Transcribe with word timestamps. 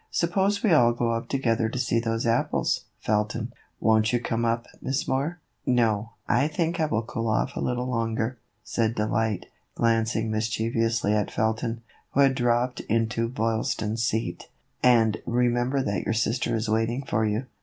"Suppose 0.09 0.63
we 0.63 0.73
all 0.73 0.93
go 0.93 1.11
up 1.11 1.29
together 1.29 1.69
to 1.69 1.77
see 1.77 1.99
those 1.99 2.25
apples, 2.25 2.85
Felton? 3.01 3.53
Won't 3.79 4.11
you 4.11 4.19
come 4.19 4.45
up, 4.45 4.65
Miss 4.81 5.07
Moore?"" 5.07 5.37
No; 5.67 6.13
I 6.27 6.47
think 6.47 6.79
I 6.79 6.87
will 6.87 7.03
cool 7.03 7.27
off 7.27 7.55
a 7.55 7.59
little 7.59 7.85
longer," 7.85 8.39
said 8.63 8.95
Delight, 8.95 9.45
glancing 9.75 10.31
mischievously 10.31 11.13
at 11.13 11.29
Felton, 11.29 11.83
who 12.15 12.21
had 12.21 12.33
dropped 12.33 12.79
into 12.79 13.29
Boylston's 13.29 14.01
seat. 14.03 14.49
"And 14.81 15.21
remember 15.27 15.83
that 15.83 16.01
your 16.05 16.15
sister 16.15 16.55
is 16.55 16.67
waiting 16.67 17.03
for 17.03 17.23
you." 17.23 17.45